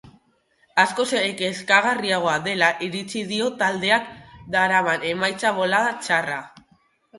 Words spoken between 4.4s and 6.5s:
daraman emaitza bolada txarra.